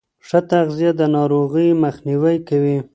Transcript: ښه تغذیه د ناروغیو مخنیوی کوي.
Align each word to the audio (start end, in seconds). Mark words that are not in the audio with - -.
ښه 0.27 0.39
تغذیه 0.49 0.91
د 0.99 1.01
ناروغیو 1.15 1.79
مخنیوی 1.83 2.37
کوي. 2.47 2.77